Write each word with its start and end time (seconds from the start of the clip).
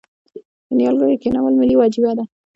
د 0.67 0.69
نیالګیو 0.77 1.21
کینول 1.23 1.53
ملي 1.59 1.75
وجیبه 1.77 2.11
ده؟ 2.17 2.23